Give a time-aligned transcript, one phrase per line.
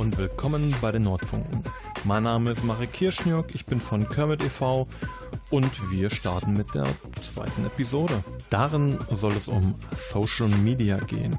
[0.00, 1.62] und willkommen bei den Nordfunken.
[2.04, 4.88] Mein Name ist Marek Kirschniok, ich bin von Kermit e.V.
[5.50, 6.86] und wir starten mit der
[7.22, 8.24] zweiten Episode.
[8.48, 11.38] Darin soll es um Social Media gehen.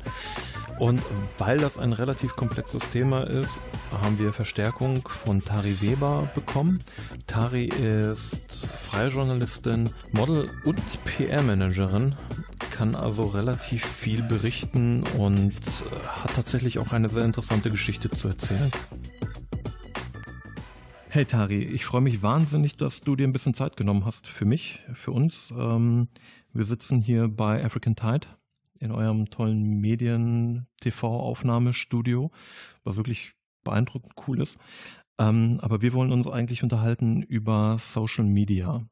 [0.77, 1.02] Und
[1.39, 3.59] weil das ein relativ komplexes Thema ist,
[4.00, 6.84] haben wir Verstärkung von Tari Weber bekommen.
[7.25, 12.16] Tari ist freie Journalistin, Model und PR-Managerin
[12.81, 18.30] kann also relativ viel berichten und äh, hat tatsächlich auch eine sehr interessante Geschichte zu
[18.30, 18.71] erzählen.
[21.07, 24.45] Hey Tari, ich freue mich wahnsinnig, dass du dir ein bisschen Zeit genommen hast für
[24.45, 25.54] mich, für uns.
[25.55, 26.07] Ähm,
[26.54, 28.26] wir sitzen hier bei African Tide
[28.80, 32.32] in eurem tollen Medien-TV-Aufnahmestudio,
[32.84, 34.57] was wirklich beeindruckend cool ist.
[35.20, 38.84] Ähm, aber wir wollen uns eigentlich unterhalten über Social Media.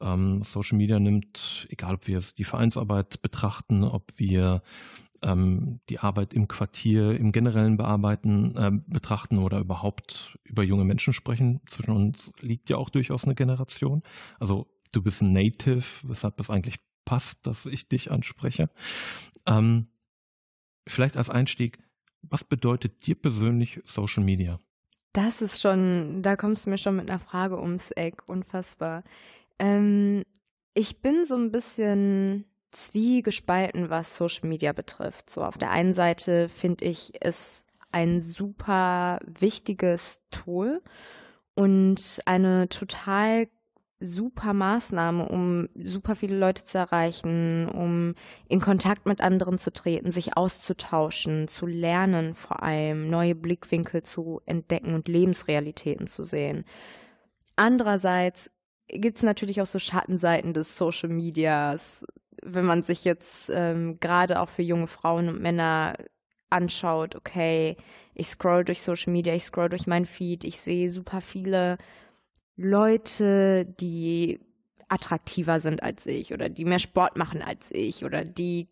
[0.00, 4.62] Ähm, Social Media nimmt, egal ob wir es die Vereinsarbeit betrachten, ob wir
[5.22, 11.12] ähm, die Arbeit im Quartier im generellen Bearbeiten äh, betrachten oder überhaupt über junge Menschen
[11.12, 11.60] sprechen.
[11.70, 14.02] Zwischen uns liegt ja auch durchaus eine Generation.
[14.38, 18.70] Also du bist ein Native, weshalb es eigentlich passt, dass ich dich anspreche.
[19.46, 19.88] Ähm,
[20.86, 21.78] vielleicht als Einstieg,
[22.22, 24.60] was bedeutet dir persönlich Social Media?
[25.12, 29.04] Das ist schon, da kommst du mir schon mit einer Frage ums Eck, unfassbar.
[29.58, 30.24] Ähm,
[30.74, 35.30] ich bin so ein bisschen zwiegespalten, was Social Media betrifft.
[35.30, 40.82] So auf der einen Seite finde ich es ein super wichtiges Tool
[41.54, 43.46] und eine total
[44.00, 48.14] super Maßnahme, um super viele Leute zu erreichen, um
[48.48, 54.40] in Kontakt mit anderen zu treten, sich auszutauschen, zu lernen vor allem, neue Blickwinkel zu
[54.44, 56.64] entdecken und Lebensrealitäten zu sehen.
[57.56, 58.50] Andererseits
[58.88, 62.04] gibt es natürlich auch so Schattenseiten des Social Medias,
[62.42, 65.94] wenn man sich jetzt ähm, gerade auch für junge Frauen und Männer
[66.50, 67.76] anschaut, okay,
[68.14, 71.78] ich scroll durch Social Media, ich scroll durch mein Feed, ich sehe super viele
[72.56, 74.40] Leute, die
[74.88, 78.68] attraktiver sind als ich oder die mehr Sport machen als ich oder die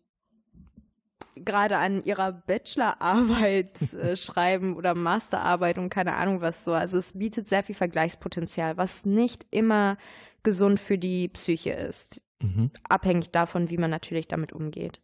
[1.35, 6.73] gerade an ihrer Bachelorarbeit äh, schreiben oder Masterarbeit und keine Ahnung was so.
[6.73, 9.97] Also es bietet sehr viel Vergleichspotenzial, was nicht immer
[10.43, 12.21] gesund für die Psyche ist.
[12.41, 12.71] Mhm.
[12.87, 14.99] Abhängig davon, wie man natürlich damit umgeht.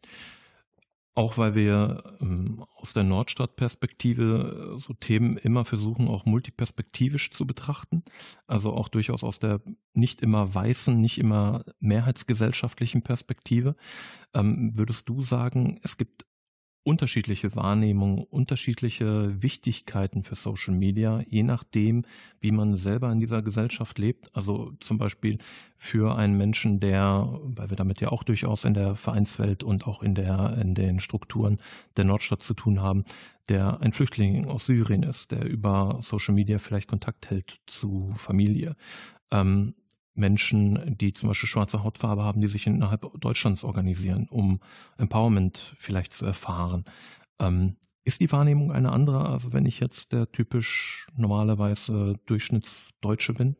[1.20, 7.46] Auch weil wir ähm, aus der Nordstadt-Perspektive äh, so Themen immer versuchen, auch multiperspektivisch zu
[7.46, 8.06] betrachten.
[8.48, 9.60] Also auch durchaus aus der
[9.94, 13.76] nicht immer weißen, nicht immer mehrheitsgesellschaftlichen Perspektive.
[14.34, 16.26] Ähm, würdest du sagen, es gibt
[16.84, 22.06] unterschiedliche Wahrnehmungen, unterschiedliche Wichtigkeiten für Social Media, je nachdem,
[22.40, 24.36] wie man selber in dieser Gesellschaft lebt.
[24.36, 25.38] Also zum Beispiel
[25.78, 30.02] für einen Menschen, der, weil wir damit ja auch durchaus in der Vereinswelt und auch
[30.02, 31.60] in der, in den Strukturen
[31.98, 33.04] der Nordstadt zu tun haben,
[33.50, 38.76] der ein Flüchtling aus Syrien ist, der über Social Media vielleicht Kontakt hält zu Familie.
[39.32, 39.74] Ähm,
[40.20, 44.60] Menschen, die zum Beispiel schwarze Hautfarbe haben, die sich innerhalb Deutschlands organisieren, um
[44.98, 46.86] Empowerment vielleicht zu erfahren.
[47.40, 53.56] Ähm, ist die Wahrnehmung eine andere, als wenn ich jetzt der typisch normalerweise Durchschnittsdeutsche bin?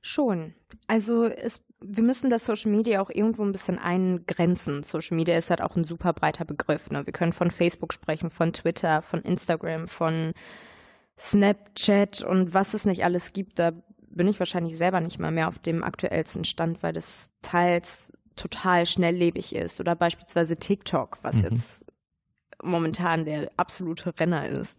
[0.00, 0.54] Schon.
[0.86, 4.82] Also es, wir müssen das Social Media auch irgendwo ein bisschen eingrenzen.
[4.82, 6.90] Social Media ist halt auch ein super breiter Begriff.
[6.90, 7.04] Ne?
[7.04, 10.32] Wir können von Facebook sprechen, von Twitter, von Instagram, von
[11.18, 13.58] Snapchat und was es nicht alles gibt.
[13.58, 13.72] Da
[14.16, 18.86] bin ich wahrscheinlich selber nicht mal mehr auf dem aktuellsten Stand, weil das teils total
[18.86, 19.80] schnelllebig ist.
[19.80, 21.42] Oder beispielsweise TikTok, was mhm.
[21.44, 21.84] jetzt
[22.62, 24.78] momentan der absolute Renner ist.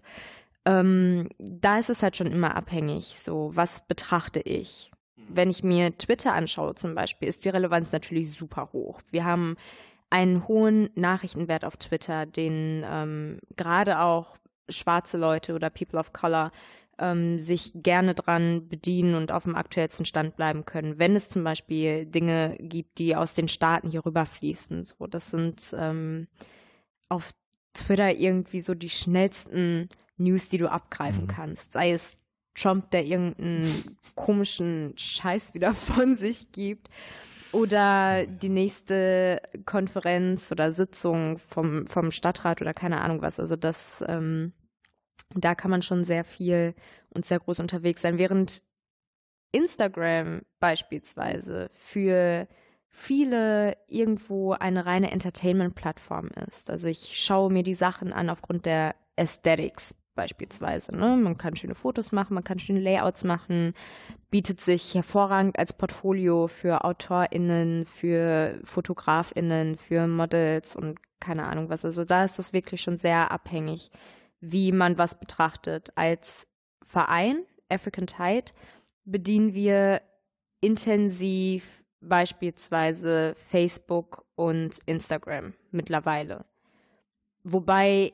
[0.65, 3.19] Ähm, da ist es halt schon immer abhängig.
[3.19, 4.91] So, was betrachte ich?
[5.29, 9.01] Wenn ich mir Twitter anschaue zum Beispiel, ist die Relevanz natürlich super hoch.
[9.11, 9.55] Wir haben
[10.09, 14.37] einen hohen Nachrichtenwert auf Twitter, den ähm, gerade auch
[14.69, 16.51] schwarze Leute oder People of Color
[16.99, 20.99] ähm, sich gerne dran bedienen und auf dem aktuellsten Stand bleiben können.
[20.99, 24.83] Wenn es zum Beispiel Dinge gibt, die aus den Staaten hier rüberfließen.
[24.83, 26.27] So, das sind ähm,
[27.09, 27.31] auf
[27.73, 31.27] Twitter irgendwie so die schnellsten News, die du abgreifen mhm.
[31.27, 31.73] kannst.
[31.73, 32.17] Sei es
[32.55, 36.89] Trump, der irgendeinen komischen Scheiß wieder von sich gibt.
[37.53, 43.39] Oder die nächste Konferenz oder Sitzung vom, vom Stadtrat oder keine Ahnung was.
[43.39, 44.51] Also das ähm,
[45.33, 46.73] da kann man schon sehr viel
[47.09, 48.17] und sehr groß unterwegs sein.
[48.17, 48.63] Während
[49.51, 52.47] Instagram beispielsweise für
[52.89, 56.69] viele irgendwo eine reine Entertainment-Plattform ist.
[56.69, 60.95] Also ich schaue mir die Sachen an aufgrund der Aesthetics beispielsweise.
[60.97, 61.15] Ne?
[61.15, 63.73] Man kann schöne Fotos machen, man kann schöne Layouts machen,
[64.31, 71.85] bietet sich hervorragend als Portfolio für AutorInnen, für FotografInnen, für Models und keine Ahnung was.
[71.85, 73.91] Also da ist das wirklich schon sehr abhängig
[74.39, 75.91] wie man was betrachtet.
[75.95, 76.47] Als
[76.83, 78.51] Verein, African Tide,
[79.05, 80.01] bedienen wir
[80.61, 86.45] intensiv beispielsweise Facebook und Instagram mittlerweile.
[87.43, 88.13] Wobei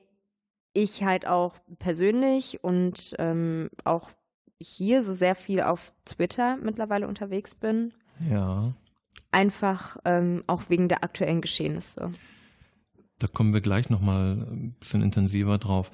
[0.74, 4.10] ich halt auch persönlich und ähm, auch
[4.60, 7.94] hier so sehr viel auf Twitter mittlerweile unterwegs bin.
[8.30, 8.74] Ja.
[9.32, 12.12] Einfach ähm, auch wegen der aktuellen Geschehnisse.
[13.24, 15.92] Da kommen wir gleich nochmal ein bisschen intensiver drauf,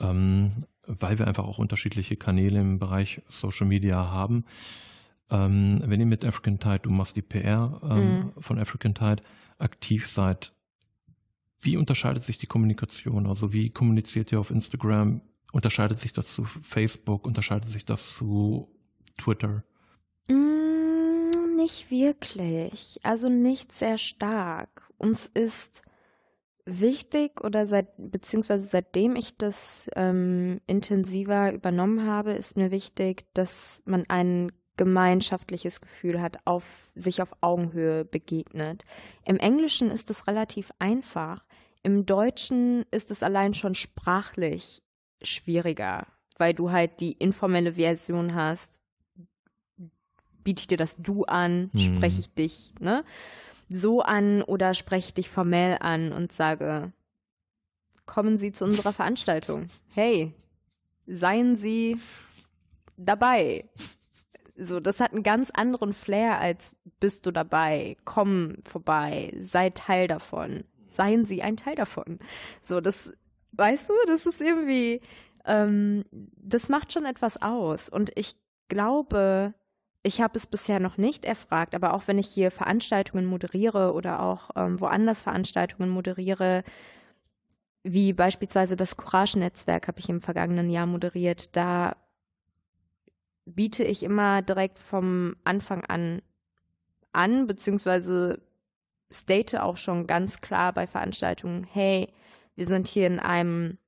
[0.00, 0.50] ähm,
[0.88, 4.44] weil wir einfach auch unterschiedliche Kanäle im Bereich Social Media haben.
[5.30, 8.32] Ähm, wenn ihr mit African Tide, du machst die PR ähm, mhm.
[8.42, 9.22] von African Tide,
[9.58, 10.52] aktiv seid,
[11.60, 13.28] wie unterscheidet sich die Kommunikation?
[13.28, 15.20] Also wie kommuniziert ihr auf Instagram?
[15.52, 17.24] Unterscheidet sich das zu Facebook?
[17.24, 18.68] Unterscheidet sich das zu
[19.16, 19.62] Twitter?
[20.26, 22.98] Mm, nicht wirklich.
[23.04, 24.90] Also nicht sehr stark.
[24.98, 25.82] Uns ist
[26.66, 33.82] wichtig oder seit beziehungsweise seitdem ich das ähm, intensiver übernommen habe, ist mir wichtig, dass
[33.84, 38.84] man ein gemeinschaftliches Gefühl hat, auf sich auf Augenhöhe begegnet.
[39.24, 41.44] Im Englischen ist es relativ einfach.
[41.82, 44.82] Im Deutschen ist es allein schon sprachlich
[45.22, 46.06] schwieriger,
[46.38, 48.80] weil du halt die informelle Version hast.
[50.42, 53.04] Biete ich dir das Du an, spreche ich dich, ne?
[53.68, 56.92] So an oder spreche ich dich formell an und sage,
[58.06, 59.68] kommen Sie zu unserer Veranstaltung.
[59.94, 60.34] Hey,
[61.06, 61.96] seien Sie
[62.96, 63.68] dabei.
[64.56, 70.06] So, das hat einen ganz anderen Flair als bist du dabei, komm vorbei, sei Teil
[70.06, 72.20] davon, seien Sie ein Teil davon.
[72.62, 73.12] So, das,
[73.52, 75.00] weißt du, das ist irgendwie,
[75.44, 77.88] ähm, das macht schon etwas aus.
[77.88, 78.36] Und ich
[78.68, 79.54] glaube,
[80.06, 84.20] ich habe es bisher noch nicht erfragt, aber auch wenn ich hier Veranstaltungen moderiere oder
[84.20, 86.62] auch ähm, woanders Veranstaltungen moderiere,
[87.82, 91.96] wie beispielsweise das Courage-Netzwerk habe ich im vergangenen Jahr moderiert, da
[93.46, 96.22] biete ich immer direkt vom Anfang an
[97.14, 98.42] an, beziehungsweise
[99.12, 102.12] state auch schon ganz klar bei Veranstaltungen, hey,
[102.56, 103.78] wir sind hier in einem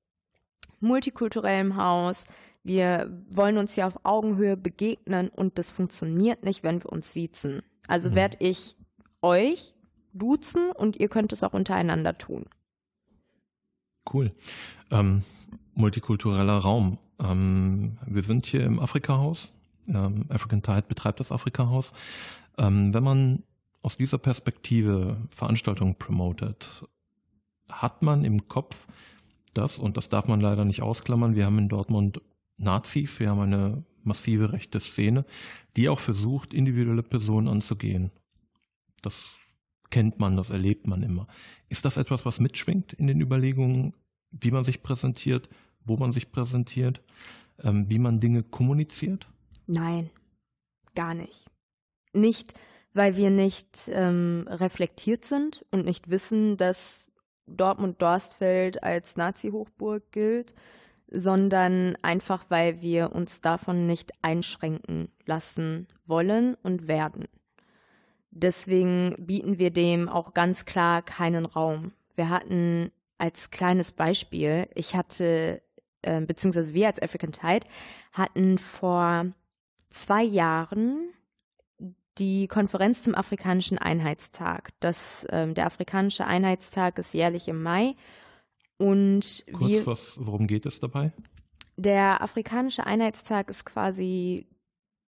[0.80, 2.24] multikulturellen Haus,
[2.66, 7.62] wir wollen uns hier auf Augenhöhe begegnen und das funktioniert nicht, wenn wir uns siezen.
[7.86, 8.14] Also mhm.
[8.16, 8.76] werde ich
[9.22, 9.74] euch
[10.12, 12.46] duzen und ihr könnt es auch untereinander tun.
[14.12, 14.32] Cool.
[14.90, 15.22] Ähm,
[15.74, 16.98] multikultureller Raum.
[17.22, 19.52] Ähm, wir sind hier im Afrika-Haus.
[19.88, 21.92] Ähm, African Tide betreibt das Afrika-Haus.
[22.58, 23.42] Ähm, wenn man
[23.82, 26.84] aus dieser Perspektive Veranstaltungen promotet,
[27.70, 28.86] hat man im Kopf
[29.54, 32.20] das, und das darf man leider nicht ausklammern, wir haben in Dortmund
[32.56, 35.24] Nazis, wir haben eine massive rechte Szene,
[35.76, 38.10] die auch versucht, individuelle Personen anzugehen.
[39.02, 39.36] Das
[39.90, 41.26] kennt man, das erlebt man immer.
[41.68, 43.94] Ist das etwas, was mitschwingt in den Überlegungen,
[44.30, 45.48] wie man sich präsentiert,
[45.84, 47.02] wo man sich präsentiert,
[47.62, 49.28] ähm, wie man Dinge kommuniziert?
[49.66, 50.10] Nein,
[50.94, 51.50] gar nicht.
[52.12, 52.54] Nicht,
[52.94, 57.08] weil wir nicht ähm, reflektiert sind und nicht wissen, dass
[57.46, 60.54] Dortmund-Dorstfeld als Nazi-Hochburg gilt,
[61.08, 67.26] sondern einfach, weil wir uns davon nicht einschränken lassen wollen und werden.
[68.30, 71.88] Deswegen bieten wir dem auch ganz klar keinen Raum.
[72.16, 75.62] Wir hatten als kleines Beispiel, ich hatte,
[76.02, 77.66] äh, beziehungsweise wir als African Tide
[78.12, 79.26] hatten vor
[79.88, 81.10] zwei Jahren
[82.18, 84.70] die Konferenz zum Afrikanischen Einheitstag.
[84.80, 87.94] Das, ähm, der Afrikanische Einheitstag ist jährlich im Mai.
[88.78, 91.12] Und Kurz, wir, was, worum geht es dabei?
[91.76, 94.46] Der Afrikanische Einheitstag ist quasi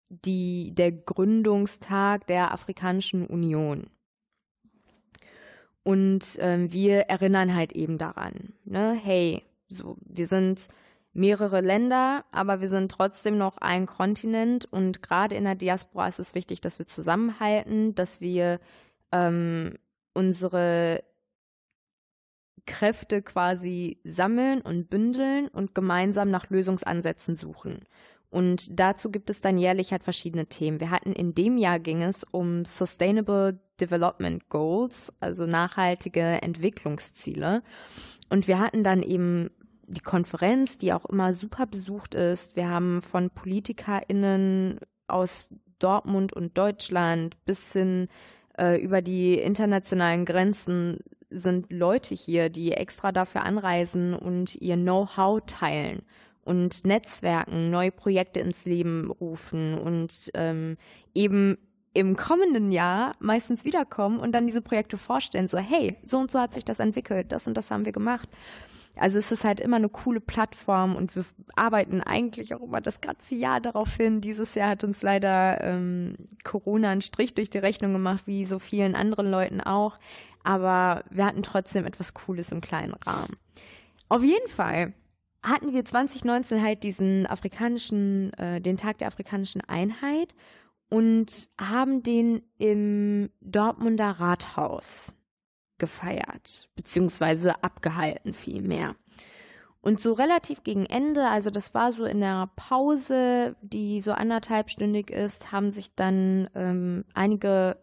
[0.08, 3.88] die, der Gründungstag der Afrikanischen Union.
[5.82, 8.98] Und ähm, wir erinnern halt eben daran, ne?
[9.02, 10.68] hey, so, wir sind
[11.12, 16.18] mehrere Länder, aber wir sind trotzdem noch ein Kontinent und gerade in der Diaspora ist
[16.18, 18.60] es wichtig, dass wir zusammenhalten, dass wir
[19.12, 19.78] ähm,
[20.14, 21.04] unsere
[22.66, 27.84] Kräfte quasi sammeln und bündeln und gemeinsam nach Lösungsansätzen suchen.
[28.30, 30.80] Und dazu gibt es dann jährlich halt verschiedene Themen.
[30.80, 37.62] Wir hatten in dem Jahr ging es um Sustainable Development Goals, also nachhaltige Entwicklungsziele.
[38.30, 39.50] Und wir hatten dann eben
[39.86, 42.56] die Konferenz, die auch immer super besucht ist.
[42.56, 48.08] Wir haben von PolitikerInnen aus Dortmund und Deutschland bis hin
[48.58, 50.98] äh, über die internationalen Grenzen
[51.34, 56.02] sind Leute hier, die extra dafür anreisen und ihr Know-how teilen
[56.44, 60.76] und Netzwerken, neue Projekte ins Leben rufen und ähm,
[61.14, 61.58] eben
[61.94, 66.40] im kommenden Jahr meistens wiederkommen und dann diese Projekte vorstellen, so hey, so und so
[66.40, 68.28] hat sich das entwickelt, das und das haben wir gemacht.
[68.96, 71.24] Also es ist halt immer eine coole Plattform und wir
[71.56, 74.20] arbeiten eigentlich auch immer das ganze Jahr darauf hin.
[74.20, 76.14] Dieses Jahr hat uns leider ähm,
[76.44, 79.98] Corona einen Strich durch die Rechnung gemacht, wie so vielen anderen Leuten auch.
[80.44, 83.36] Aber wir hatten trotzdem etwas Cooles im kleinen Rahmen.
[84.08, 84.92] Auf jeden Fall
[85.42, 90.34] hatten wir 2019 halt diesen afrikanischen, äh, den Tag der afrikanischen Einheit
[90.88, 95.14] und haben den im Dortmunder Rathaus
[95.78, 98.94] gefeiert, beziehungsweise abgehalten vielmehr.
[99.80, 105.10] Und so relativ gegen Ende, also das war so in der Pause, die so anderthalbstündig
[105.10, 107.76] ist, haben sich dann ähm, einige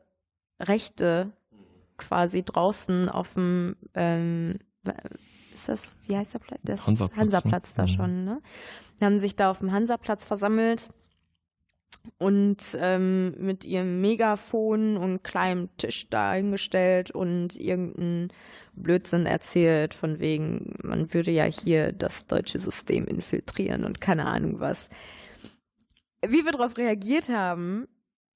[0.59, 1.31] Rechte
[2.01, 4.59] quasi draußen auf dem, ähm,
[5.53, 6.59] ist das, wie heißt der Platz?
[6.63, 7.73] Das Hansaplatz, Hansaplatz ne?
[7.77, 7.87] da Mhm.
[7.87, 8.41] schon, ne?
[8.99, 10.89] Haben sich da auf dem Hansaplatz versammelt
[12.17, 18.31] und ähm, mit ihrem Megafon und kleinem Tisch da hingestellt und irgendeinen
[18.73, 24.59] Blödsinn erzählt, von wegen, man würde ja hier das deutsche System infiltrieren und keine Ahnung
[24.59, 24.89] was.
[26.25, 27.87] Wie wir darauf reagiert haben,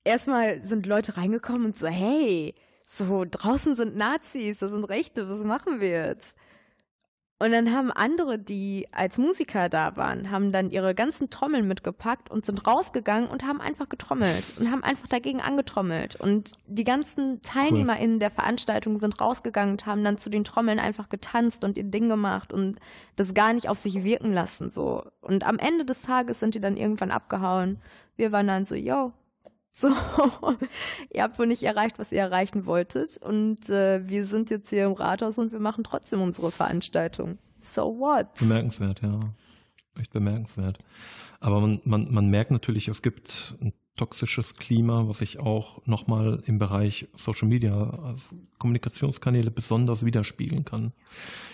[0.04, 2.54] erstmal sind Leute reingekommen und so, hey,
[2.86, 6.36] so draußen sind Nazis, das sind Rechte, was machen wir jetzt?
[7.38, 12.32] Und dann haben andere, die als Musiker da waren, haben dann ihre ganzen Trommeln mitgepackt
[12.32, 16.16] und sind rausgegangen und haben einfach getrommelt und haben einfach dagegen angetrommelt.
[16.16, 21.10] Und die ganzen TeilnehmerInnen der Veranstaltung sind rausgegangen und haben dann zu den Trommeln einfach
[21.10, 22.78] getanzt und ihr Ding gemacht und
[23.18, 25.04] das gar nicht auf sich wirken lassen, so.
[25.20, 27.82] Und am Ende des Tages sind die dann irgendwann abgehauen.
[28.16, 29.12] Wir waren dann so, yo,
[29.78, 29.90] so,
[31.14, 33.18] ihr habt wohl nicht erreicht, was ihr erreichen wolltet.
[33.18, 37.40] Und äh, wir sind jetzt hier im Rathaus und wir machen trotzdem unsere Veranstaltung.
[37.60, 38.36] So what?
[38.36, 39.20] Bemerkenswert, ja.
[40.00, 40.80] Echt bemerkenswert.
[41.42, 46.42] Aber man, man, man merkt natürlich, es gibt ein toxisches Klima, was sich auch nochmal
[46.46, 50.94] im Bereich Social Media als Kommunikationskanäle besonders widerspiegeln kann.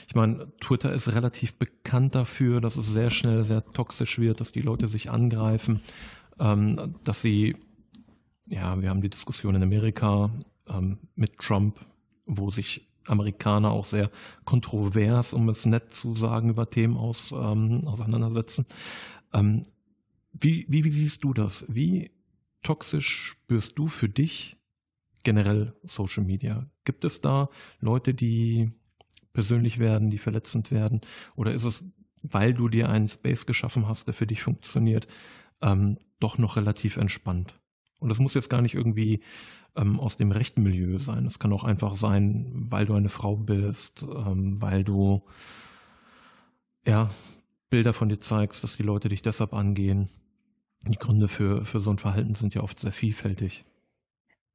[0.08, 4.52] Ich meine, Twitter ist relativ bekannt dafür, dass es sehr schnell sehr toxisch wird, dass
[4.52, 5.82] die Leute sich angreifen,
[6.40, 7.56] ähm, dass sie,
[8.52, 10.30] ja, wir haben die Diskussion in Amerika
[10.68, 11.80] ähm, mit Trump,
[12.26, 14.12] wo sich Amerikaner auch sehr
[14.46, 18.66] kontrovers, um es nett zu sagen, über Themen aus, ähm, auseinandersetzen.
[19.34, 19.64] Ähm,
[20.34, 21.66] wie, wie, wie siehst du das?
[21.68, 22.12] Wie
[22.62, 24.58] toxisch spürst du für dich
[25.24, 26.70] generell Social Media?
[26.84, 28.72] Gibt es da Leute, die
[29.34, 31.02] persönlich werden, die verletzend werden?
[31.36, 31.86] Oder ist es,
[32.22, 35.08] weil du dir einen Space geschaffen hast, der für dich funktioniert,
[35.62, 37.61] ähm, doch noch relativ entspannt?
[38.02, 39.22] Und das muss jetzt gar nicht irgendwie
[39.76, 41.26] ähm, aus dem rechten Milieu sein.
[41.26, 45.22] Es kann auch einfach sein, weil du eine Frau bist, ähm, weil du
[46.84, 47.12] ja
[47.70, 50.10] Bilder von dir zeigst, dass die Leute dich deshalb angehen.
[50.88, 53.64] Die Gründe für, für so ein Verhalten sind ja oft sehr vielfältig.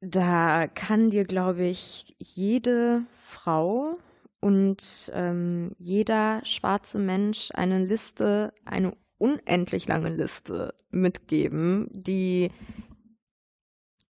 [0.01, 3.97] Da kann dir, glaube ich, jede Frau
[4.41, 12.51] und ähm, jeder schwarze Mensch eine Liste, eine unendlich lange Liste mitgeben, die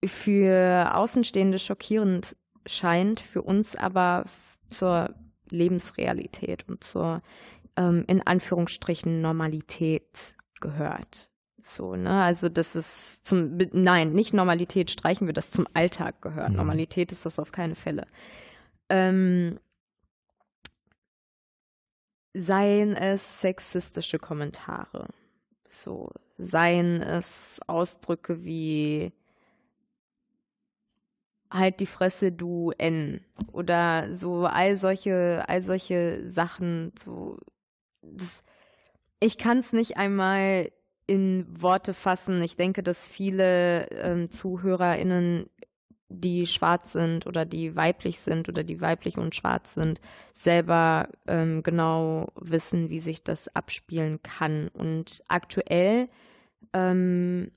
[0.07, 4.25] für Außenstehende schockierend scheint, für uns aber
[4.67, 5.13] zur
[5.50, 7.22] Lebensrealität und zur
[7.75, 11.29] ähm, in Anführungsstrichen Normalität gehört.
[11.62, 12.24] So, ne?
[12.24, 16.50] Also das ist zum nein, nicht Normalität, streichen wir das zum Alltag gehört.
[16.50, 16.57] Mhm.
[16.57, 18.05] Normalität ist das auf keine Fälle.
[18.89, 19.60] Ähm,
[22.33, 25.07] seien es sexistische Kommentare,
[25.69, 29.13] so, seien es Ausdrücke wie
[31.53, 37.38] halt die Fresse du N oder so all solche all solche Sachen so
[38.01, 38.43] das,
[39.19, 40.69] ich kann es nicht einmal
[41.07, 42.41] in Worte fassen.
[42.41, 45.50] Ich denke, dass viele ähm, ZuhörerInnen,
[46.10, 50.00] die schwarz sind oder die weiblich sind oder die weiblich und schwarz sind,
[50.36, 54.67] selber ähm, genau wissen, wie sich das abspielen kann.
[54.67, 56.07] Und aktuell
[56.74, 57.51] ähm,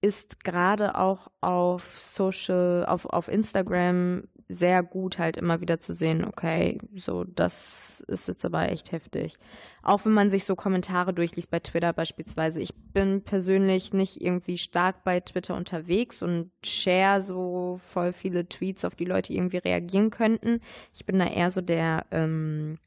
[0.00, 6.24] ist gerade auch auf Social, auf, auf Instagram sehr gut halt immer wieder zu sehen,
[6.24, 9.36] okay, so das ist jetzt aber echt heftig.
[9.82, 12.60] Auch wenn man sich so Kommentare durchliest bei Twitter beispielsweise.
[12.60, 18.84] Ich bin persönlich nicht irgendwie stark bei Twitter unterwegs und share so voll viele Tweets,
[18.84, 20.60] auf die Leute irgendwie reagieren könnten.
[20.92, 22.78] Ich bin da eher so der ähm,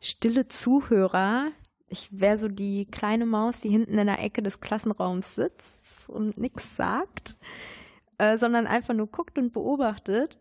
[0.00, 1.46] stille Zuhörer.
[1.88, 6.36] Ich wäre so die kleine Maus, die hinten in der Ecke des Klassenraums sitzt und
[6.36, 7.36] nichts sagt,
[8.18, 10.38] äh, sondern einfach nur guckt und beobachtet.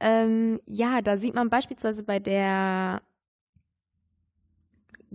[0.00, 3.02] Ähm, ja, da sieht man beispielsweise bei der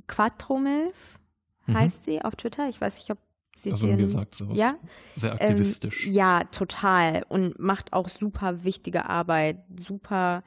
[0.08, 1.20] Quattromilf,
[1.68, 1.74] Mhm.
[1.78, 2.70] heißt sie auf Twitter.
[2.70, 3.18] Ich weiß nicht, ob
[3.56, 4.58] sie Also den, mir sagt sowas.
[4.58, 4.76] ja,
[5.16, 6.06] Sehr ähm, aktivistisch.
[6.08, 7.26] ja, total.
[7.28, 10.44] Und macht auch super wichtige Arbeit, super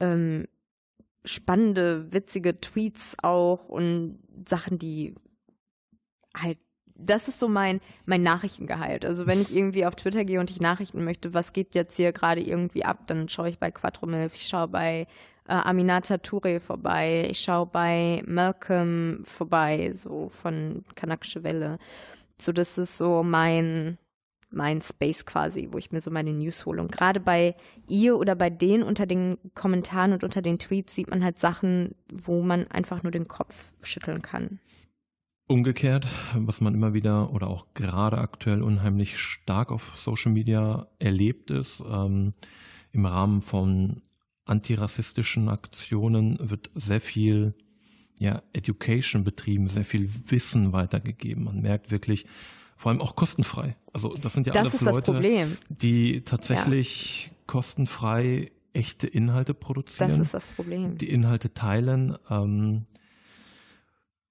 [0.00, 0.46] ähm,
[1.28, 5.14] spannende, witzige Tweets auch und Sachen, die
[6.36, 6.58] halt
[6.98, 9.04] das ist so mein, mein Nachrichtengehalt.
[9.04, 12.12] Also wenn ich irgendwie auf Twitter gehe und ich Nachrichten möchte, was geht jetzt hier
[12.12, 15.06] gerade irgendwie ab, dann schaue ich bei Quattromilf, ich schaue bei
[15.46, 21.78] äh, Aminata Touré vorbei, ich schaue bei Malcolm vorbei, so von Kanakische Welle.
[22.40, 23.98] So, das ist so mein,
[24.50, 26.80] mein Space quasi, wo ich mir so meine News hole.
[26.80, 27.54] Und gerade bei
[27.86, 31.94] ihr oder bei denen unter den Kommentaren und unter den Tweets sieht man halt Sachen,
[32.12, 34.58] wo man einfach nur den Kopf schütteln kann.
[35.46, 41.50] Umgekehrt, was man immer wieder oder auch gerade aktuell unheimlich stark auf Social Media erlebt
[41.50, 42.34] ist, ähm,
[42.92, 44.02] im Rahmen von
[44.44, 47.54] antirassistischen Aktionen wird sehr viel
[48.18, 51.44] ja, Education betrieben, sehr viel Wissen weitergegeben.
[51.44, 52.26] Man merkt wirklich,
[52.78, 53.76] vor allem auch kostenfrei.
[53.92, 57.32] Also das sind ja das alles Leute, die tatsächlich ja.
[57.46, 60.10] kostenfrei echte Inhalte produzieren.
[60.10, 60.96] Das ist das Problem.
[60.96, 62.16] Die Inhalte teilen.
[62.30, 62.86] Ähm,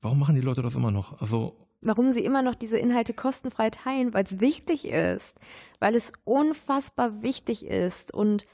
[0.01, 1.20] warum machen die Leute das immer noch?
[1.20, 5.36] Also warum sie immer noch diese Inhalte kostenfrei teilen, weil es wichtig ist,
[5.80, 8.46] weil es unfassbar wichtig ist und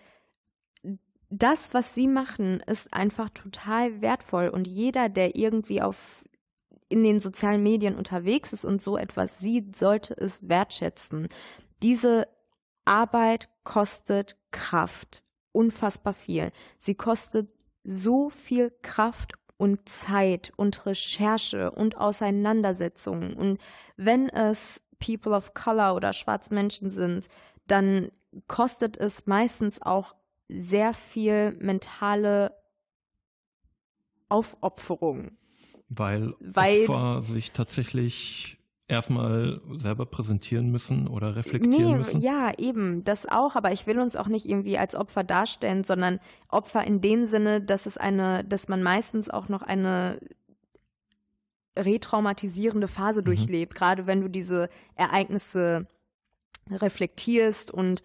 [1.30, 6.24] das, was sie machen, ist einfach total wertvoll und jeder, der irgendwie auf
[6.94, 11.28] in den sozialen Medien unterwegs ist und so etwas sieht, sollte es wertschätzen.
[11.82, 12.28] Diese
[12.86, 16.52] Arbeit kostet Kraft, unfassbar viel.
[16.78, 17.50] Sie kostet
[17.84, 23.34] so viel Kraft und Zeit und Recherche und Auseinandersetzungen.
[23.34, 23.60] Und
[23.98, 27.28] wenn es People of Color oder Schwarzmenschen sind,
[27.66, 28.12] dann
[28.48, 30.16] kostet es meistens auch
[30.48, 32.56] sehr viel mentale
[34.30, 35.38] Aufopferung.
[35.96, 38.58] Weil, Weil Opfer sich tatsächlich
[38.88, 42.22] erstmal selber präsentieren müssen oder reflektieren nee, müssen?
[42.22, 46.20] Ja, eben, das auch, aber ich will uns auch nicht irgendwie als Opfer darstellen, sondern
[46.50, 50.20] Opfer in dem Sinne, dass es eine, dass man meistens auch noch eine
[51.78, 53.26] retraumatisierende Phase mhm.
[53.26, 55.88] durchlebt, gerade wenn du diese Ereignisse
[56.70, 58.04] reflektierst und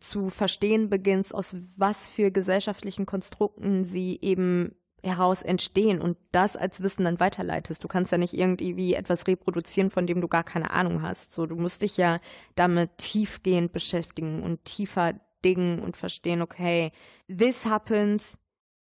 [0.00, 6.82] zu verstehen beginnst, aus was für gesellschaftlichen Konstrukten sie eben heraus entstehen und das als
[6.82, 7.84] Wissen dann weiterleitest.
[7.84, 11.32] Du kannst ja nicht irgendwie etwas reproduzieren, von dem du gar keine Ahnung hast.
[11.32, 12.16] So, du musst dich ja
[12.54, 15.14] damit tiefgehend beschäftigen und tiefer
[15.44, 16.90] dingen und verstehen, okay,
[17.28, 18.38] this happened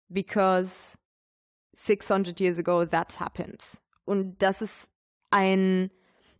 [0.09, 0.97] because
[1.73, 3.81] 600 years ago that happened.
[4.03, 4.89] Und das ist
[5.31, 5.89] ein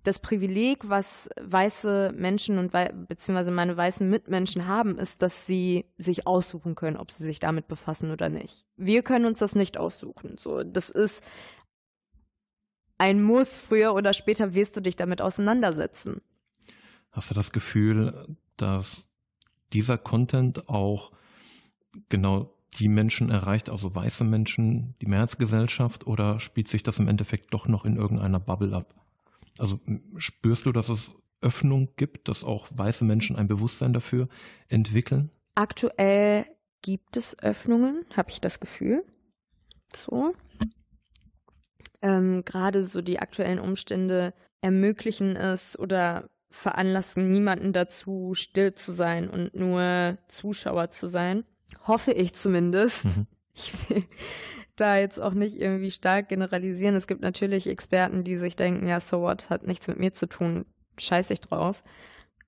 [0.04, 2.72] das Privileg, was weiße Menschen und
[3.08, 7.68] beziehungsweise meine weißen Mitmenschen haben, ist, dass sie sich aussuchen können, ob sie sich damit
[7.68, 8.66] befassen oder nicht.
[8.78, 10.38] Wir können uns das nicht aussuchen.
[10.38, 11.24] So, das ist
[12.98, 13.58] ein Muss.
[13.58, 16.22] Früher oder später wirst du dich damit auseinandersetzen.
[17.12, 19.10] Hast du das Gefühl, dass
[19.74, 21.12] dieser Content auch
[22.08, 27.54] genau die Menschen erreicht, also weiße Menschen, die Mehrheitsgesellschaft, oder spielt sich das im Endeffekt
[27.54, 28.94] doch noch in irgendeiner Bubble ab?
[29.58, 29.80] Also
[30.18, 34.28] spürst du, dass es Öffnung gibt, dass auch weiße Menschen ein Bewusstsein dafür
[34.68, 35.32] entwickeln?
[35.56, 36.46] Aktuell
[36.82, 39.04] gibt es Öffnungen, habe ich das Gefühl.
[39.94, 40.34] So.
[42.02, 49.30] Ähm, Gerade so die aktuellen Umstände ermöglichen es oder veranlassen niemanden dazu, still zu sein
[49.30, 51.46] und nur Zuschauer zu sein.
[51.86, 53.06] Hoffe ich zumindest.
[53.06, 53.28] Mhm.
[53.54, 54.04] Ich will,
[54.80, 56.96] da jetzt auch nicht irgendwie stark generalisieren.
[56.96, 60.28] Es gibt natürlich Experten, die sich denken, ja, so what, hat nichts mit mir zu
[60.28, 60.66] tun,
[61.00, 61.84] scheiß ich drauf.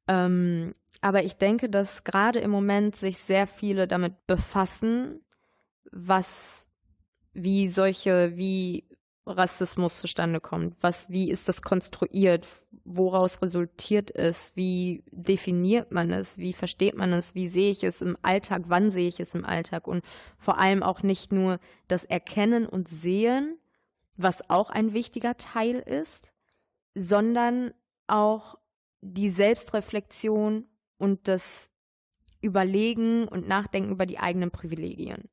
[0.07, 5.21] Ähm, aber ich denke, dass gerade im Moment sich sehr viele damit befassen,
[5.91, 6.69] was,
[7.33, 8.87] wie solche, wie
[9.37, 10.75] Rassismus zustande kommt.
[10.81, 12.47] Was, wie ist das konstruiert?
[12.83, 14.51] Woraus resultiert es?
[14.55, 16.37] Wie definiert man es?
[16.37, 17.35] Wie versteht man es?
[17.35, 18.63] Wie sehe ich es im Alltag?
[18.67, 19.87] Wann sehe ich es im Alltag?
[19.87, 20.03] Und
[20.37, 23.57] vor allem auch nicht nur das Erkennen und Sehen,
[24.17, 26.33] was auch ein wichtiger Teil ist,
[26.95, 27.73] sondern
[28.07, 28.55] auch
[29.01, 30.67] die Selbstreflexion
[30.97, 31.69] und das
[32.41, 35.29] Überlegen und Nachdenken über die eigenen Privilegien.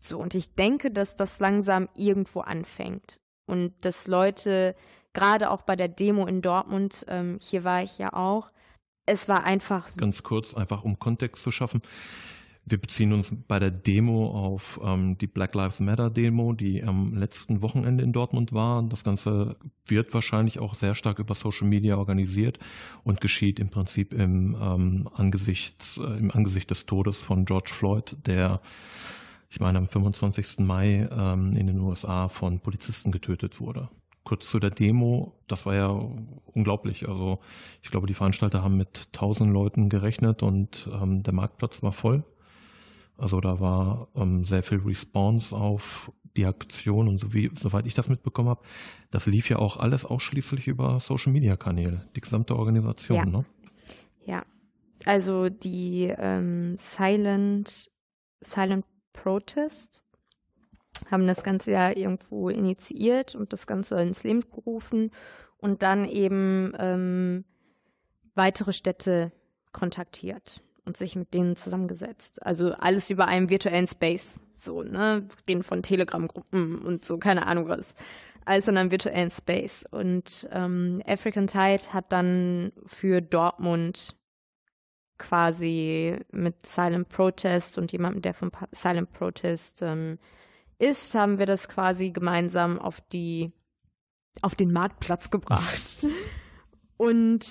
[0.00, 3.20] So, und ich denke, dass das langsam irgendwo anfängt.
[3.46, 4.74] Und dass Leute,
[5.12, 8.50] gerade auch bei der Demo in Dortmund, ähm, hier war ich ja auch,
[9.06, 9.88] es war einfach.
[9.96, 11.82] Ganz kurz, einfach um Kontext zu schaffen.
[12.64, 17.14] Wir beziehen uns bei der Demo auf ähm, die Black Lives Matter Demo, die am
[17.14, 18.82] letzten Wochenende in Dortmund war.
[18.84, 22.58] Das Ganze wird wahrscheinlich auch sehr stark über Social Media organisiert
[23.02, 28.16] und geschieht im Prinzip im, ähm, Angesicht, äh, im Angesicht des Todes von George Floyd,
[28.26, 28.60] der
[29.50, 30.60] ich meine, am 25.
[30.60, 33.88] Mai ähm, in den USA von Polizisten getötet wurde.
[34.22, 35.88] Kurz zu der Demo, das war ja
[36.52, 37.08] unglaublich.
[37.08, 37.40] Also
[37.82, 42.22] ich glaube, die Veranstalter haben mit tausend Leuten gerechnet und ähm, der Marktplatz war voll.
[43.16, 47.94] Also da war ähm, sehr viel Response auf die Aktion und so wie, soweit ich
[47.94, 48.62] das mitbekommen habe,
[49.10, 53.26] das lief ja auch alles ausschließlich über Social Media Kanäle, die gesamte Organisation, ja.
[53.26, 53.44] ne?
[54.24, 54.44] Ja.
[55.06, 57.90] Also die ähm, Silent,
[58.40, 60.02] Silent Protest
[61.10, 65.10] haben das Ganze ja irgendwo initiiert und das Ganze ins Leben gerufen
[65.58, 67.44] und dann eben ähm,
[68.34, 69.32] weitere Städte
[69.72, 72.44] kontaktiert und sich mit denen zusammengesetzt.
[72.44, 74.40] Also alles über einem virtuellen Space.
[74.54, 75.26] So, ne?
[75.28, 77.94] Wir reden von Telegram-Gruppen und so, keine Ahnung was.
[78.44, 79.86] Alles in einem virtuellen Space.
[79.90, 84.16] Und ähm, African Tide hat dann für Dortmund
[85.20, 90.18] quasi mit Silent Protest und jemandem, der von Silent Protest ähm,
[90.78, 93.52] ist, haben wir das quasi gemeinsam auf die
[94.42, 96.04] auf den Marktplatz gebracht.
[96.96, 97.44] und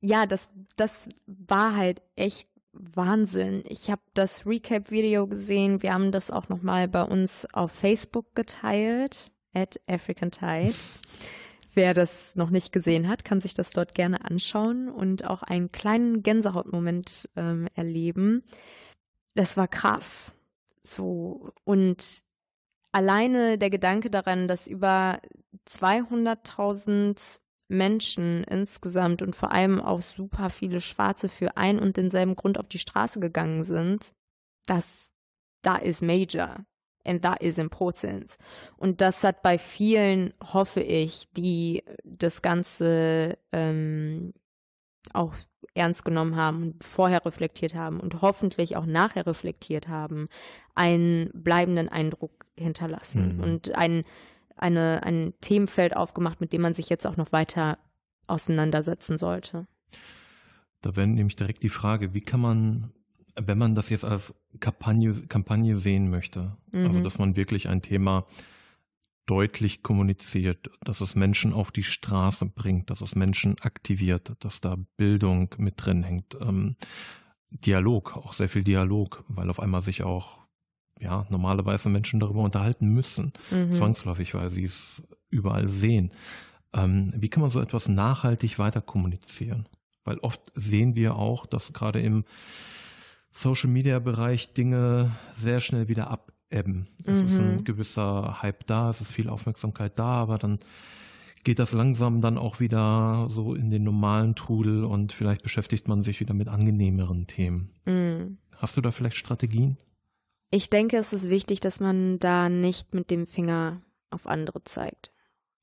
[0.00, 3.64] ja, das, das war halt echt Wahnsinn.
[3.66, 5.82] Ich habe das Recap-Video gesehen.
[5.82, 10.74] Wir haben das auch nochmal bei uns auf Facebook geteilt, at African Tide.
[11.74, 15.72] Wer das noch nicht gesehen hat, kann sich das dort gerne anschauen und auch einen
[15.72, 18.42] kleinen Gänsehautmoment ähm, erleben.
[19.34, 20.34] Das war krass.
[20.84, 22.22] So, und
[22.92, 25.20] alleine der Gedanke daran, dass über
[25.68, 32.58] 200.000 Menschen insgesamt und vor allem auch super viele Schwarze für ein und denselben Grund
[32.58, 34.12] auf die Straße gegangen sind,
[34.66, 35.12] das,
[35.62, 36.66] da ist major.
[37.04, 38.36] And that is important.
[38.76, 44.32] Und das hat bei vielen, hoffe ich, die das Ganze ähm,
[45.12, 45.34] auch
[45.74, 50.28] ernst genommen haben, vorher reflektiert haben und hoffentlich auch nachher reflektiert haben,
[50.74, 53.42] einen bleibenden Eindruck hinterlassen mhm.
[53.42, 54.04] und ein,
[54.56, 57.78] eine, ein Themenfeld aufgemacht, mit dem man sich jetzt auch noch weiter
[58.26, 59.66] auseinandersetzen sollte.
[60.82, 62.92] Da wäre nämlich direkt die Frage, wie kann man,
[63.34, 66.86] wenn man das jetzt als Kampagne, Kampagne sehen möchte, also mhm.
[66.86, 68.26] also dass man wirklich ein Thema
[69.26, 74.76] deutlich kommuniziert, dass es Menschen auf die Straße bringt, dass es Menschen aktiviert, dass da
[74.96, 76.36] Bildung mit drin hängt.
[76.40, 76.76] Ähm,
[77.50, 80.40] Dialog, auch sehr viel Dialog, weil auf einmal sich auch
[80.98, 83.72] ja, normale weiße Menschen darüber unterhalten müssen, mhm.
[83.72, 86.12] zwangsläufig, weil sie es überall sehen.
[86.74, 89.68] Ähm, wie kann man so etwas nachhaltig weiter kommunizieren?
[90.04, 92.24] Weil oft sehen wir auch, dass gerade im
[93.32, 96.88] Social Media Bereich Dinge sehr schnell wieder ab ebben.
[97.04, 97.26] Es mhm.
[97.26, 97.64] ist ein mhm.
[97.64, 100.60] gewisser Hype da, es ist viel Aufmerksamkeit da, aber dann
[101.44, 106.02] geht das langsam dann auch wieder so in den normalen Trudel und vielleicht beschäftigt man
[106.02, 107.70] sich wieder mit angenehmeren Themen.
[107.84, 108.38] Mhm.
[108.56, 109.76] Hast du da vielleicht Strategien?
[110.50, 115.10] Ich denke, es ist wichtig, dass man da nicht mit dem Finger auf andere zeigt.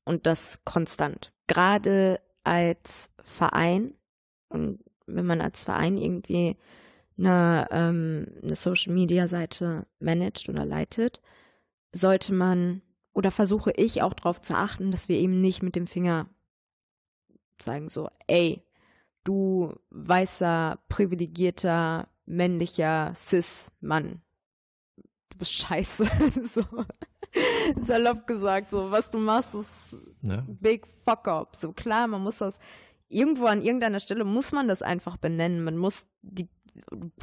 [0.04, 1.32] Und das konstant.
[1.46, 3.94] Gerade als Verein
[4.48, 6.56] und wenn man als Verein irgendwie
[7.20, 11.20] eine, ähm, eine Social Media Seite managt oder leitet,
[11.92, 15.86] sollte man oder versuche ich auch darauf zu achten, dass wir eben nicht mit dem
[15.86, 16.28] Finger
[17.60, 18.64] sagen so, ey,
[19.24, 24.22] du weißer, privilegierter, männlicher Cis-Mann,
[24.96, 26.06] du bist scheiße.
[26.54, 26.64] so.
[27.76, 30.42] Salopp gesagt, so, was du machst, ist ja.
[30.48, 31.56] big fuck up.
[31.56, 32.58] So klar, man muss das
[33.10, 35.62] irgendwo an irgendeiner Stelle muss man das einfach benennen.
[35.62, 36.48] Man muss die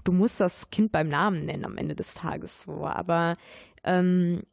[0.03, 2.85] du musst das Kind beim Namen nennen am Ende des Tages so.
[2.85, 3.37] Aber
[3.83, 4.43] ähm,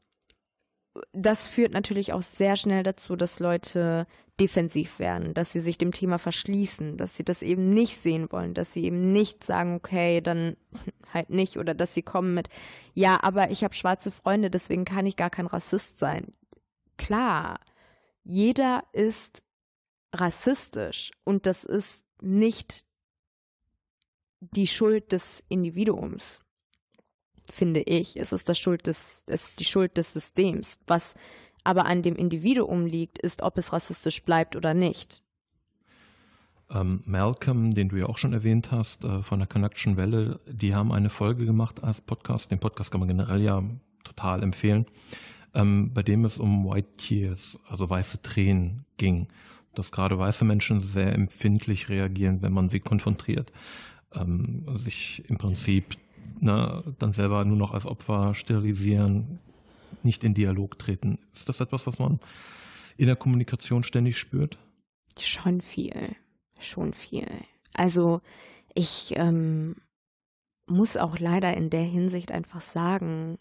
[1.12, 4.06] das führt natürlich auch sehr schnell dazu, dass Leute
[4.40, 8.54] defensiv werden, dass sie sich dem Thema verschließen, dass sie das eben nicht sehen wollen,
[8.54, 10.56] dass sie eben nicht sagen, okay, dann
[11.12, 12.48] halt nicht, oder dass sie kommen mit,
[12.94, 16.32] ja, aber ich habe schwarze Freunde, deswegen kann ich gar kein Rassist sein.
[16.96, 17.60] Klar,
[18.24, 19.42] jeder ist
[20.12, 22.86] rassistisch und das ist nicht
[24.52, 26.40] die Schuld des Individuums,
[27.50, 28.16] finde ich.
[28.16, 30.78] Es ist, das Schuld des, es ist die Schuld des Systems.
[30.86, 31.14] Was
[31.64, 35.22] aber an dem Individuum liegt, ist, ob es rassistisch bleibt oder nicht.
[36.70, 40.74] Ähm, Malcolm, den du ja auch schon erwähnt hast, äh, von der Connection Welle, die
[40.74, 42.50] haben eine Folge gemacht als Podcast.
[42.50, 43.62] Den Podcast kann man generell ja
[44.02, 44.86] total empfehlen,
[45.54, 49.28] ähm, bei dem es um White Tears, also weiße Tränen ging.
[49.74, 53.50] Dass gerade weiße Menschen sehr empfindlich reagieren, wenn man sie konfrontiert
[54.16, 55.96] ähm, sich im Prinzip
[56.40, 59.38] ne, dann selber nur noch als Opfer sterilisieren,
[60.02, 61.18] nicht in Dialog treten.
[61.32, 62.20] Ist das etwas, was man
[62.96, 64.58] in der Kommunikation ständig spürt?
[65.18, 66.16] Schon viel,
[66.58, 67.28] schon viel.
[67.74, 68.20] Also
[68.74, 69.76] ich ähm,
[70.66, 73.38] muss auch leider in der Hinsicht einfach sagen,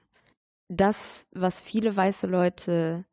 [0.69, 3.05] das, was viele weiße Leute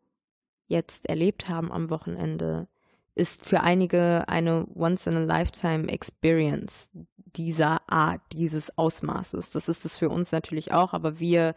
[0.66, 2.68] jetzt erlebt haben am Wochenende,
[3.14, 6.90] ist für einige eine Once-in-a-Lifetime-Experience,
[7.36, 9.52] dieser Art, dieses Ausmaßes.
[9.52, 11.54] Das ist es für uns natürlich auch, aber wir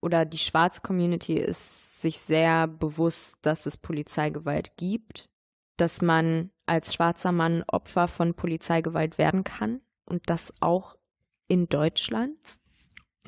[0.00, 5.28] oder die schwarze Community ist sich sehr bewusst, dass es Polizeigewalt gibt,
[5.76, 10.96] dass man als schwarzer Mann Opfer von Polizeigewalt werden kann und das auch
[11.48, 12.38] in Deutschland.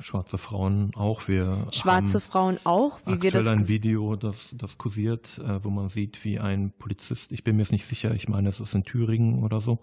[0.01, 1.27] Schwarze Frauen auch.
[1.27, 5.69] Wir Schwarze haben Frauen auch, wie wir das ein Video, das, das kursiert, äh, wo
[5.69, 8.73] man sieht, wie ein Polizist, ich bin mir jetzt nicht sicher, ich meine, es ist
[8.73, 9.79] in Thüringen oder so,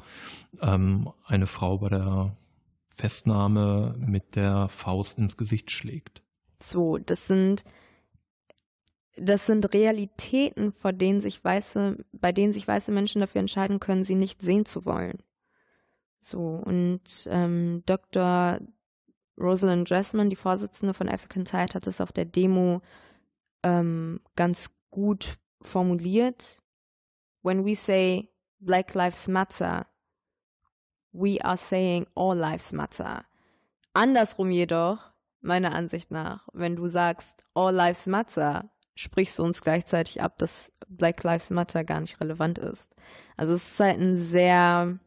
[0.61, 2.37] ähm, eine Frau bei der
[2.95, 6.23] Festnahme mit der Faust ins Gesicht schlägt.
[6.61, 7.65] So, das sind
[9.21, 14.05] das sind Realitäten, vor denen sich weiße, bei denen sich weiße Menschen dafür entscheiden können,
[14.05, 15.19] sie nicht sehen zu wollen.
[16.21, 18.61] So, und ähm, Dr.
[19.39, 22.83] Rosalind Dressman, die Vorsitzende von African Tide, hat es auf der Demo
[23.63, 26.61] ähm, ganz gut formuliert.
[27.43, 29.87] When we say Black Lives Matter,
[31.13, 33.25] we are saying all lives matter.
[33.93, 34.99] Andersrum jedoch,
[35.41, 40.73] meiner Ansicht nach, wenn du sagst all lives matter, sprichst du uns gleichzeitig ab, dass
[40.89, 42.95] Black Lives Matter gar nicht relevant ist.
[43.37, 44.99] Also es ist halt ein sehr,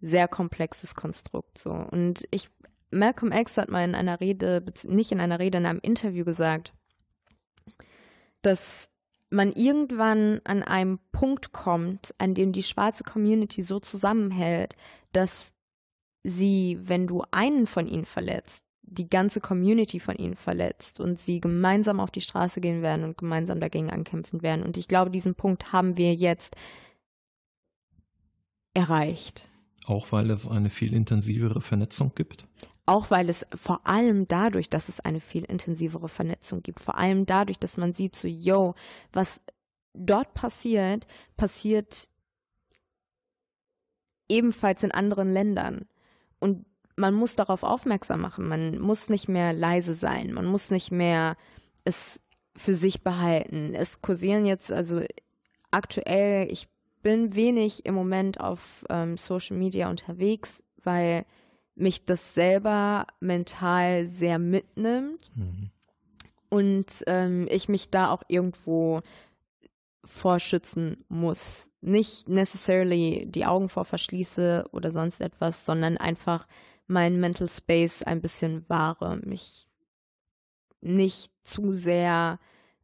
[0.00, 1.70] sehr komplexes Konstrukt so.
[1.70, 2.48] Und ich
[2.90, 6.72] Malcolm X hat mal in einer Rede, nicht in einer Rede, in einem Interview gesagt,
[8.42, 8.88] dass
[9.30, 14.74] man irgendwann an einem Punkt kommt, an dem die schwarze Community so zusammenhält,
[15.12, 15.52] dass
[16.24, 21.40] sie, wenn du einen von ihnen verletzt, die ganze Community von ihnen verletzt und sie
[21.40, 24.62] gemeinsam auf die Straße gehen werden und gemeinsam dagegen ankämpfen werden.
[24.62, 26.56] Und ich glaube, diesen Punkt haben wir jetzt
[28.72, 29.50] erreicht.
[29.88, 32.46] Auch weil es eine viel intensivere Vernetzung gibt?
[32.84, 37.24] Auch weil es vor allem dadurch, dass es eine viel intensivere Vernetzung gibt, vor allem
[37.24, 38.74] dadurch, dass man sieht, so, yo,
[39.12, 39.42] was
[39.94, 41.06] dort passiert,
[41.38, 42.08] passiert
[44.28, 45.86] ebenfalls in anderen Ländern.
[46.38, 48.46] Und man muss darauf aufmerksam machen.
[48.46, 50.32] Man muss nicht mehr leise sein.
[50.34, 51.36] Man muss nicht mehr
[51.84, 52.20] es
[52.56, 53.74] für sich behalten.
[53.74, 55.00] Es kursieren jetzt, also
[55.70, 56.68] aktuell, ich
[57.02, 61.24] bin wenig im Moment auf ähm, Social Media unterwegs, weil
[61.74, 65.70] mich das selber mental sehr mitnimmt mhm.
[66.48, 69.00] und ähm, ich mich da auch irgendwo
[70.04, 71.70] vorschützen muss.
[71.80, 76.46] Nicht necessarily die Augen vor verschließe oder sonst etwas, sondern einfach
[76.86, 79.66] mein Mental Space ein bisschen wahre, mich
[80.80, 82.38] nicht zu sehr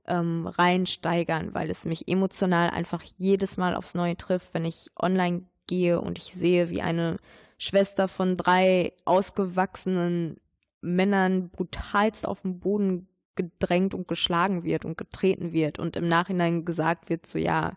[0.06, 5.44] ähm, reinsteigern, weil es mich emotional einfach jedes Mal aufs Neue trifft, wenn ich online
[5.66, 7.18] gehe und ich sehe, wie eine
[7.58, 10.38] Schwester von drei ausgewachsenen
[10.80, 16.64] Männern brutalst auf den Boden gedrängt und geschlagen wird und getreten wird und im Nachhinein
[16.64, 17.76] gesagt wird, so ja,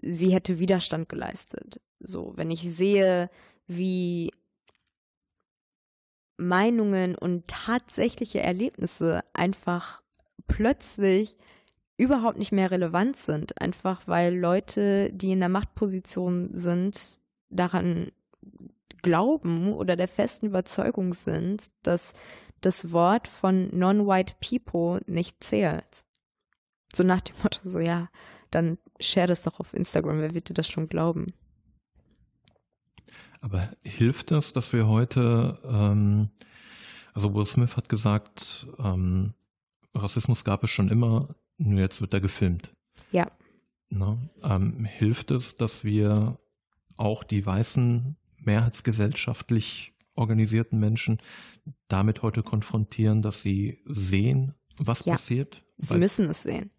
[0.00, 1.80] sie hätte Widerstand geleistet.
[1.98, 3.28] So, wenn ich sehe,
[3.66, 4.32] wie
[6.38, 10.02] Meinungen und tatsächliche Erlebnisse einfach
[10.50, 11.36] plötzlich
[11.96, 17.18] überhaupt nicht mehr relevant sind, einfach weil Leute, die in der Machtposition sind,
[17.50, 18.10] daran
[19.02, 22.14] glauben oder der festen Überzeugung sind, dass
[22.60, 26.04] das Wort von non-white people nicht zählt.
[26.94, 28.08] So nach dem Motto, so ja,
[28.50, 31.32] dann share das doch auf Instagram, wer wird dir das schon glauben?
[33.40, 36.30] Aber hilft das, dass wir heute, ähm,
[37.14, 39.34] also Will Smith hat gesagt, ähm,
[39.94, 42.74] Rassismus gab es schon immer, nur jetzt wird er gefilmt.
[43.12, 43.30] Ja.
[43.88, 46.38] Na, ähm, hilft es, dass wir
[46.96, 51.18] auch die weißen, mehrheitsgesellschaftlich organisierten Menschen
[51.88, 55.14] damit heute konfrontieren, dass sie sehen, was ja.
[55.14, 55.64] passiert?
[55.78, 56.70] Sie müssen es sehen.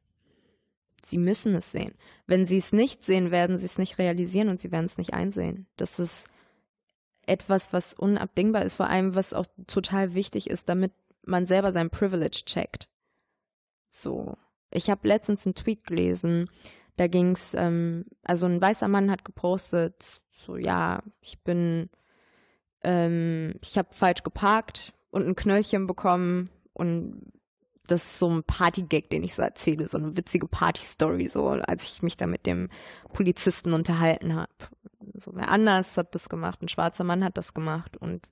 [1.04, 1.94] Sie müssen es sehen.
[2.28, 5.14] Wenn sie es nicht sehen, werden sie es nicht realisieren und sie werden es nicht
[5.14, 5.68] einsehen.
[5.76, 6.28] Das ist
[7.26, 10.94] etwas, was unabdingbar ist, vor allem was auch total wichtig ist, damit
[11.26, 12.90] man selber sein Privilege checkt.
[13.92, 14.38] So.
[14.72, 16.50] Ich habe letztens einen Tweet gelesen,
[16.96, 21.90] da ging es, ähm, also ein weißer Mann hat gepostet, so ja, ich bin,
[22.84, 27.34] ähm, ich habe falsch geparkt und ein Knöllchen bekommen und
[27.86, 31.92] das ist so ein Partygag, den ich so erzähle, so eine witzige Party-Story, so als
[31.92, 32.70] ich mich da mit dem
[33.12, 34.54] Polizisten unterhalten habe.
[35.16, 38.26] So wer anders hat das gemacht, ein schwarzer Mann hat das gemacht und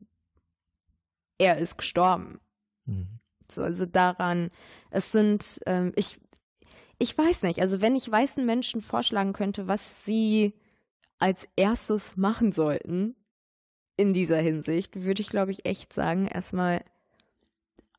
[1.38, 2.40] er ist gestorben.
[2.86, 3.20] Mhm.
[3.52, 4.52] So, also daran,
[4.92, 6.20] es sind, ähm, ich,
[6.98, 10.54] ich weiß nicht, also wenn ich weißen Menschen vorschlagen könnte, was sie
[11.18, 13.16] als erstes machen sollten
[13.98, 16.84] in dieser Hinsicht, würde ich, glaube ich, echt sagen, erstmal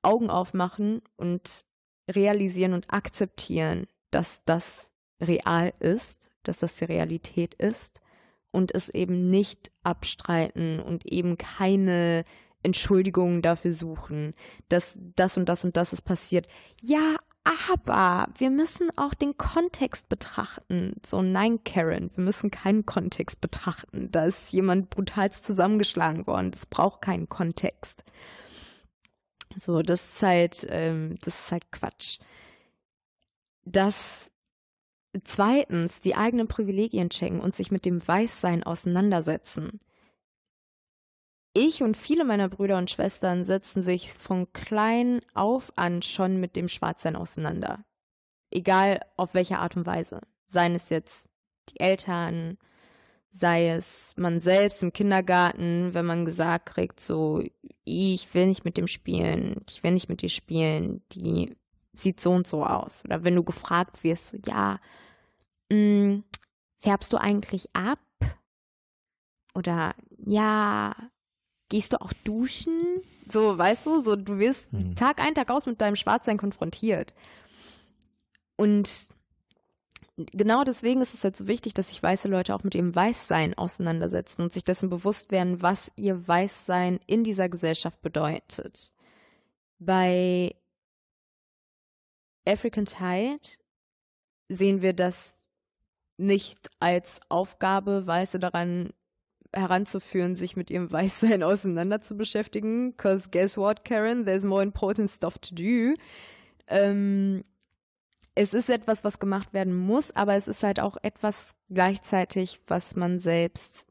[0.02, 1.64] Augen aufmachen und
[2.10, 8.00] realisieren und akzeptieren, dass das real ist, dass das die Realität ist
[8.50, 12.24] und es eben nicht abstreiten und eben keine
[12.62, 14.34] Entschuldigungen dafür suchen,
[14.68, 16.46] dass das und das und das ist passiert.
[16.80, 17.16] Ja,
[17.66, 20.94] aber wir müssen auch den Kontext betrachten.
[21.04, 24.10] So, nein, Karen, wir müssen keinen Kontext betrachten.
[24.10, 26.50] Da ist jemand brutalst zusammengeschlagen worden.
[26.50, 28.04] Das braucht keinen Kontext.
[29.56, 32.18] So, das ist halt, ähm, das ist halt Quatsch.
[33.64, 34.30] Das
[35.24, 39.80] zweitens die eigenen Privilegien checken und sich mit dem Weißsein auseinandersetzen.
[41.52, 46.54] Ich und viele meiner Brüder und Schwestern setzen sich von klein auf an schon mit
[46.54, 47.84] dem Schwarzsein auseinander.
[48.50, 50.20] Egal auf welche Art und Weise.
[50.46, 51.28] Seien es jetzt
[51.70, 52.56] die Eltern,
[53.30, 57.42] sei es man selbst im Kindergarten, wenn man gesagt kriegt, so,
[57.84, 61.56] ich will nicht mit dem spielen, ich will nicht mit dir spielen, die
[61.92, 63.04] sieht so und so aus.
[63.04, 64.80] Oder wenn du gefragt wirst, so, ja,
[65.70, 66.24] mh, mm,
[66.78, 67.98] färbst du eigentlich ab?
[69.54, 70.94] Oder ja,
[71.70, 73.00] gehst du auch duschen?
[73.32, 74.94] So, weißt du, so du wirst hm.
[74.94, 77.14] Tag ein, Tag aus mit deinem Schwarzsein konfrontiert.
[78.56, 79.08] Und
[80.32, 83.56] genau deswegen ist es halt so wichtig, dass sich weiße Leute auch mit ihrem Weißsein
[83.56, 88.92] auseinandersetzen und sich dessen bewusst werden, was ihr Weißsein in dieser Gesellschaft bedeutet.
[89.78, 90.54] Bei
[92.46, 93.40] African Tide
[94.48, 95.46] sehen wir das
[96.18, 98.92] nicht als Aufgabe, Weiße daran
[99.52, 102.96] heranzuführen, sich mit ihrem Weißsein auseinander zu beschäftigen.
[102.96, 104.24] Cause guess what, Karen?
[104.24, 105.94] There's more important stuff to do.
[106.66, 107.44] Ähm,
[108.34, 112.96] es ist etwas, was gemacht werden muss, aber es ist halt auch etwas gleichzeitig, was
[112.96, 113.86] man selbst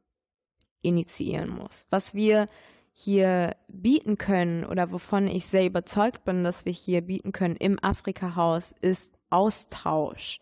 [0.82, 1.86] initiieren muss.
[1.90, 2.48] Was wir
[2.94, 7.82] hier bieten können oder wovon ich sehr überzeugt bin, dass wir hier bieten können im
[7.82, 10.40] Afrika-Haus, ist Austausch,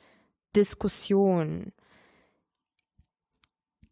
[0.56, 1.72] Diskussion,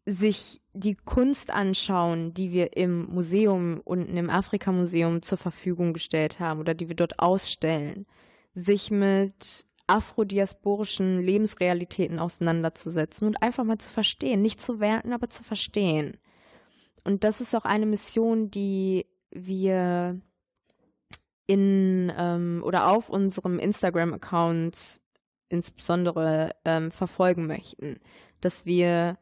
[0.06, 6.60] sich die Kunst anschauen, die wir im Museum unten im Afrika-Museum zur Verfügung gestellt haben
[6.60, 8.06] oder die wir dort ausstellen,
[8.54, 15.42] sich mit afrodiasporischen Lebensrealitäten auseinanderzusetzen und einfach mal zu verstehen, nicht zu werten, aber zu
[15.42, 16.18] verstehen.
[17.04, 20.20] Und das ist auch eine Mission, die wir
[21.46, 25.00] in ähm, oder auf unserem Instagram-Account
[25.48, 28.00] insbesondere ähm, verfolgen möchten,
[28.40, 29.18] dass wir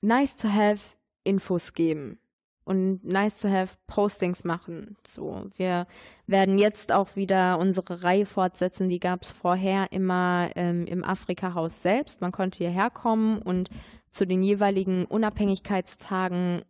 [0.00, 0.80] nice to have
[1.24, 2.18] Infos geben
[2.64, 4.96] und nice to have Postings machen.
[5.06, 5.86] So, wir
[6.26, 8.88] werden jetzt auch wieder unsere Reihe fortsetzen.
[8.88, 12.20] Die gab es vorher immer ähm, im Afrika-Haus selbst.
[12.20, 13.70] Man konnte hierher kommen und
[14.10, 16.62] zu den jeweiligen Unabhängigkeitstagen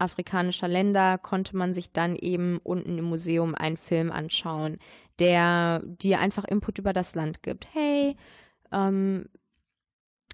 [0.00, 4.78] afrikanischer Länder konnte man sich dann eben unten im Museum einen Film anschauen,
[5.18, 7.68] der dir einfach Input über das Land gibt.
[7.74, 8.16] Hey,
[8.72, 9.28] ähm,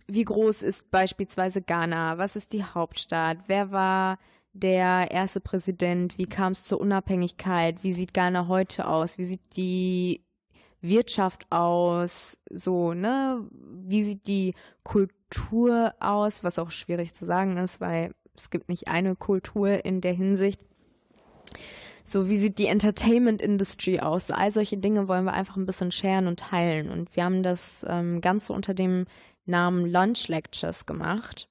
[0.07, 2.19] wie groß ist beispielsweise Ghana?
[2.19, 3.39] Was ist die Hauptstadt?
[3.47, 4.19] Wer war
[4.53, 6.19] der erste Präsident?
[6.19, 7.83] Wie kam es zur Unabhängigkeit?
[7.83, 9.19] Wie sieht Ghana heute aus?
[9.19, 10.25] Wie sieht die
[10.81, 12.39] Wirtschaft aus?
[12.51, 13.47] So, ne?
[13.51, 16.45] Wie sieht die Kultur aus?
[16.45, 20.61] Was auch schwierig zu sagen ist, weil es gibt nicht eine Kultur in der Hinsicht.
[22.09, 24.29] So, wie sieht die Entertainment Industry aus?
[24.29, 26.89] So, all solche Dinge wollen wir einfach ein bisschen sharen und teilen.
[26.89, 29.07] Und wir haben das ähm, Ganze unter dem
[29.45, 31.49] Namen Lunch Lectures gemacht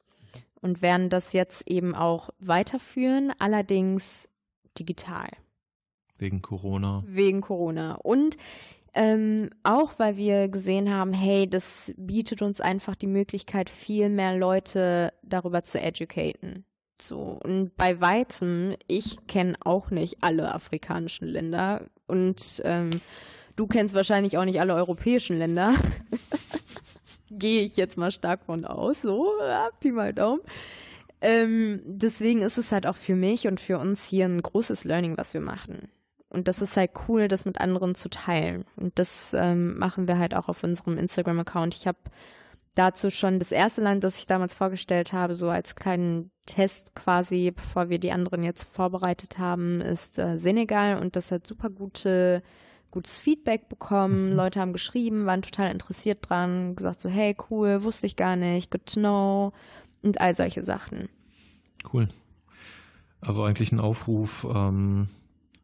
[0.62, 4.30] und werden das jetzt eben auch weiterführen, allerdings
[4.80, 5.28] digital.
[6.20, 7.04] Wegen Corona.
[7.06, 7.96] Wegen Corona.
[7.96, 8.38] Und
[8.94, 14.38] ähm, auch weil wir gesehen haben, hey, das bietet uns einfach die Möglichkeit, viel mehr
[14.38, 16.64] Leute darüber zu educaten.
[17.02, 23.02] So, und bei weitem, ich kenne auch nicht alle afrikanischen Länder und ähm,
[23.56, 25.76] du kennst wahrscheinlich auch nicht alle europäischen Länder.
[27.32, 29.34] Gehe ich jetzt mal stark von aus, so,
[29.80, 30.42] Pi mal Daumen.
[31.22, 35.18] Ähm, deswegen ist es halt auch für mich und für uns hier ein großes Learning,
[35.18, 35.90] was wir machen.
[36.30, 38.66] Und das ist halt cool, das mit anderen zu teilen.
[38.76, 41.76] Und das ähm, machen wir halt auch auf unserem Instagram-Account.
[41.76, 41.98] Ich habe
[42.76, 47.52] dazu schon das erste Land, das ich damals vorgestellt habe, so als kleinen Test quasi,
[47.56, 51.00] bevor wir die anderen jetzt vorbereitet haben, ist äh, Senegal.
[51.00, 52.44] Und das hat super gute
[52.96, 54.32] gutes Feedback bekommen.
[54.32, 54.36] Mhm.
[54.38, 58.72] Leute haben geschrieben, waren total interessiert dran, gesagt so, hey, cool, wusste ich gar nicht,
[58.72, 59.54] good to know
[60.02, 61.10] und all solche Sachen.
[61.92, 62.08] Cool.
[63.20, 65.10] Also eigentlich ein Aufruf ähm,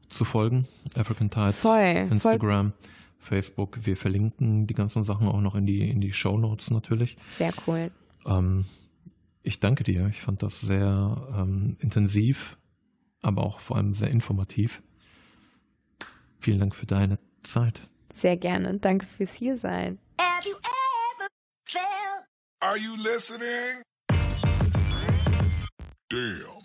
[0.10, 2.90] zu folgen, African Tide, voll, Instagram, voll.
[3.22, 3.86] Facebook.
[3.86, 7.18] Wir verlinken die ganzen Sachen auch noch in die, in die Show Notes natürlich.
[7.38, 7.92] Sehr cool.
[8.26, 8.66] Ähm,
[9.44, 10.08] ich danke dir.
[10.08, 12.58] Ich fand das sehr ähm, intensiv,
[13.22, 14.82] aber auch vor allem sehr informativ.
[16.40, 17.82] Vielen Dank für deine Zeit.
[18.16, 18.78] Sehr gerne.
[18.80, 20.00] Danke fürs Hiersein.
[20.20, 21.28] Have you ever
[21.66, 22.26] felt?
[22.60, 23.84] Are you listening?
[26.10, 26.61] Damn.